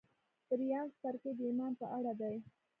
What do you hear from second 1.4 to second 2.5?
ايمان په اړه دی.